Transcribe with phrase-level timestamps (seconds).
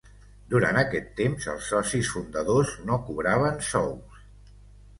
[0.53, 4.21] Durant aquest temps, els socis fundadors no cobraven sous.